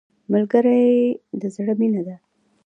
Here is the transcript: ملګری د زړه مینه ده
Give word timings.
ملګری 0.31 0.81
د 1.41 1.41
زړه 1.55 1.73
مینه 1.79 2.01
ده 2.07 2.15